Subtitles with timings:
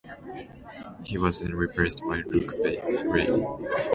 [1.05, 3.27] He was then replaced by Luke Ray.